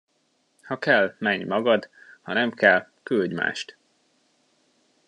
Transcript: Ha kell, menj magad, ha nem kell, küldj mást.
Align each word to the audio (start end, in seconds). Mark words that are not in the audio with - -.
Ha 0.69 0.77
kell, 0.85 1.09
menj 1.27 1.45
magad, 1.51 1.87
ha 2.25 2.33
nem 2.39 2.51
kell, 2.63 2.89
küldj 3.11 3.35
mást. 3.43 3.77